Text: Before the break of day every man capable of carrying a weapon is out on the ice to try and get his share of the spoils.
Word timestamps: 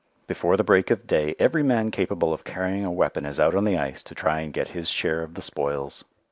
Before 0.25 0.57
the 0.57 0.63
break 0.63 0.89
of 0.89 1.05
day 1.05 1.35
every 1.37 1.61
man 1.61 1.91
capable 1.91 2.33
of 2.33 2.43
carrying 2.43 2.83
a 2.83 2.89
weapon 2.91 3.23
is 3.23 3.39
out 3.39 3.53
on 3.53 3.65
the 3.65 3.77
ice 3.77 4.01
to 4.01 4.15
try 4.15 4.39
and 4.39 4.51
get 4.51 4.69
his 4.69 4.89
share 4.89 5.21
of 5.21 5.35
the 5.35 5.43
spoils. 5.43 6.05